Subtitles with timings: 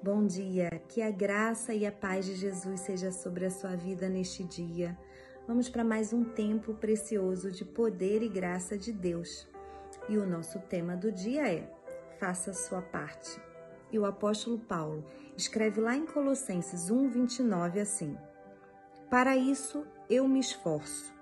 [0.00, 4.08] Bom dia, que a graça e a paz de Jesus seja sobre a sua vida
[4.08, 4.96] neste dia.
[5.44, 9.48] Vamos para mais um tempo precioso de poder e graça de Deus.
[10.08, 11.68] E o nosso tema do dia é:
[12.20, 13.42] faça a sua parte.
[13.90, 15.04] E o apóstolo Paulo
[15.36, 18.16] escreve lá em Colossenses 1:29 assim:
[19.10, 21.12] Para isso eu me esforço,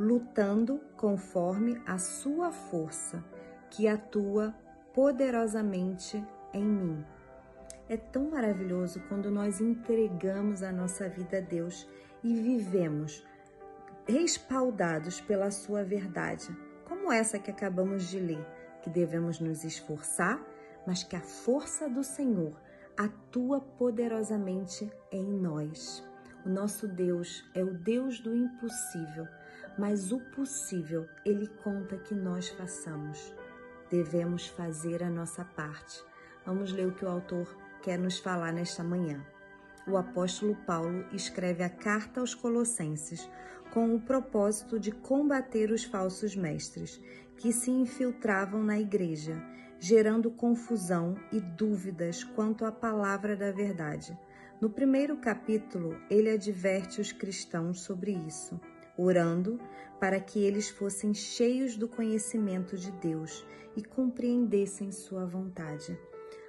[0.00, 3.22] lutando conforme a sua força,
[3.68, 4.54] que atua
[4.94, 6.24] poderosamente
[6.54, 7.04] em mim.
[7.88, 11.86] É tão maravilhoso quando nós entregamos a nossa vida a Deus
[12.22, 13.24] e vivemos
[14.06, 16.48] respaldados pela sua verdade,
[16.84, 18.44] como essa que acabamos de ler,
[18.82, 20.40] que devemos nos esforçar,
[20.86, 22.60] mas que a força do Senhor
[22.96, 26.04] atua poderosamente em nós.
[26.44, 29.28] O nosso Deus é o Deus do impossível,
[29.78, 33.32] mas o possível ele conta que nós façamos.
[33.88, 36.02] Devemos fazer a nossa parte.
[36.44, 39.22] Vamos ler o que o autor quer nos falar nesta manhã.
[39.86, 43.28] O apóstolo Paulo escreve a carta aos Colossenses
[43.72, 47.00] com o propósito de combater os falsos mestres
[47.36, 49.42] que se infiltravam na igreja,
[49.80, 54.16] gerando confusão e dúvidas quanto à palavra da verdade.
[54.60, 58.60] No primeiro capítulo, ele adverte os cristãos sobre isso,
[58.96, 59.58] orando
[59.98, 63.44] para que eles fossem cheios do conhecimento de Deus
[63.76, 65.98] e compreendessem sua vontade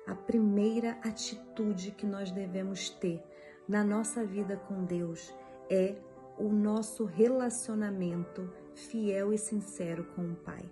[0.06, 3.24] a primeira atitude que nós devemos ter
[3.68, 5.34] na nossa vida com Deus
[5.70, 5.96] é
[6.38, 10.64] o nosso relacionamento fiel e sincero com o Pai.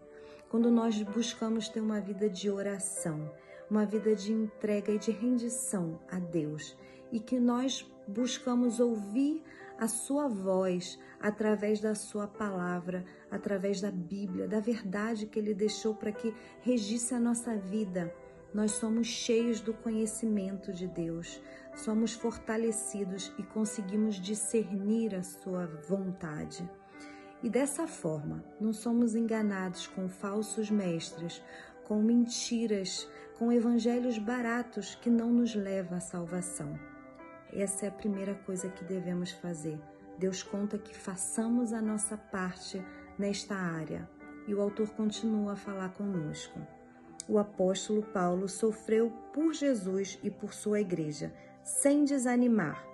[0.50, 3.32] Quando nós buscamos ter uma vida de oração,
[3.70, 6.76] uma vida de entrega e de rendição a Deus,
[7.12, 9.42] e que nós buscamos ouvir
[9.78, 15.96] a sua voz através da sua palavra, através da Bíblia, da verdade que ele deixou
[15.96, 18.14] para que regisse a nossa vida
[18.54, 21.42] nós somos cheios do conhecimento de Deus,
[21.76, 26.70] somos fortalecidos e conseguimos discernir a Sua vontade.
[27.42, 31.42] E dessa forma, não somos enganados com falsos mestres,
[31.86, 33.08] com mentiras,
[33.40, 36.78] com evangelhos baratos que não nos levam à salvação.
[37.52, 39.80] Essa é a primeira coisa que devemos fazer.
[40.20, 42.84] Deus conta que façamos a nossa parte
[43.18, 44.08] nesta área.
[44.48, 46.60] E o autor continua a falar conosco
[47.32, 51.34] o apóstolo Paulo sofreu por Jesus e por sua igreja,
[51.64, 52.86] sem desanimar.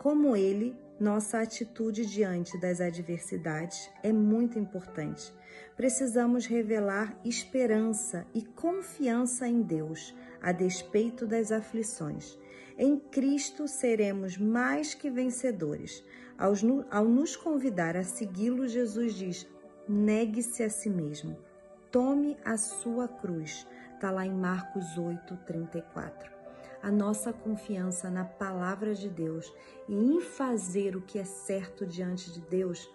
[0.00, 5.32] Como ele, nossa atitude diante das adversidades é muito importante.
[5.76, 12.36] Precisamos revelar esperança e confiança em Deus, a despeito das aflições.
[12.76, 16.04] Em Cristo seremos mais que vencedores.
[16.36, 19.46] Ao nos convidar a segui-lo, Jesus diz:
[19.88, 21.38] negue-se a si mesmo,
[21.96, 26.30] tome a sua cruz Está lá em Marcos 8, 34.
[26.82, 29.50] A nossa confiança na palavra de Deus
[29.88, 32.86] e em fazer o que é certo diante de Deus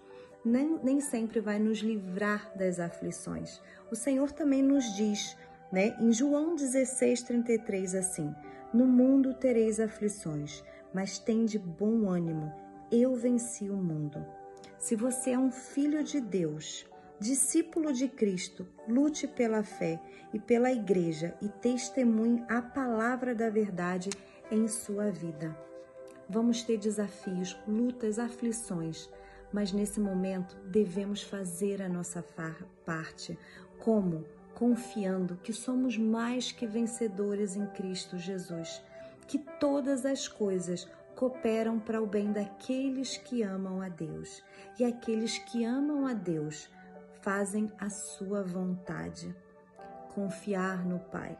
[0.44, 3.60] nem, nem sempre vai nos livrar das aflições.
[3.90, 5.36] O Senhor também nos diz,
[5.72, 8.32] né, em João 16, 33, assim:
[8.72, 10.62] No mundo tereis aflições,
[10.94, 12.52] mas tende bom ânimo,
[12.92, 14.24] eu venci o mundo.
[14.78, 16.86] Se você é um filho de Deus,
[17.22, 20.02] discípulo de Cristo, lute pela fé
[20.34, 24.10] e pela igreja e testemunhe a palavra da verdade
[24.50, 25.56] em sua vida.
[26.28, 29.08] Vamos ter desafios, lutas, aflições,
[29.52, 32.24] mas nesse momento devemos fazer a nossa
[32.84, 33.38] parte.
[33.78, 34.24] Como?
[34.54, 38.82] Confiando que somos mais que vencedores em Cristo Jesus,
[39.28, 44.42] que todas as coisas cooperam para o bem daqueles que amam a Deus.
[44.78, 46.68] E aqueles que amam a Deus
[47.22, 49.34] fazem a sua vontade.
[50.14, 51.38] Confiar no Pai,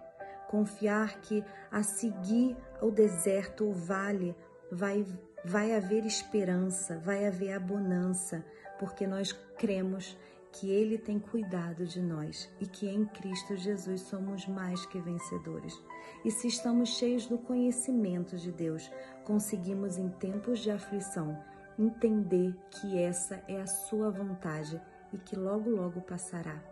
[0.49, 4.35] confiar que a seguir o deserto, o vale,
[4.71, 5.05] vai,
[5.45, 8.45] vai haver esperança, vai haver abundância,
[8.79, 10.17] porque nós cremos
[10.53, 15.79] que Ele tem cuidado de nós e que em Cristo Jesus somos mais que vencedores.
[16.25, 18.91] E se estamos cheios do conhecimento de Deus,
[19.25, 21.39] conseguimos em tempos de aflição
[21.79, 24.81] entender que essa é a Sua vontade
[25.13, 26.63] e que logo, logo passará.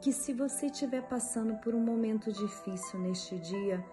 [0.00, 3.84] Que se você estiver passando por um momento difícil neste dia,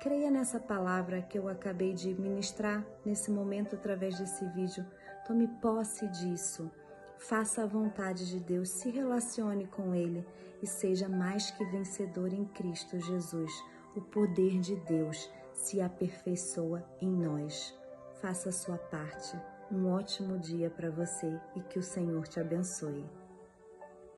[0.00, 4.86] creia nessa palavra que eu acabei de ministrar nesse momento através desse vídeo.
[5.26, 6.70] Tome posse disso.
[7.18, 10.24] Faça a vontade de Deus, se relacione com Ele
[10.62, 13.52] e seja mais que vencedor em Cristo Jesus.
[13.96, 17.76] O poder de Deus se aperfeiçoa em nós.
[18.20, 19.36] Faça a sua parte.
[19.70, 23.04] Um ótimo dia para você e que o Senhor te abençoe.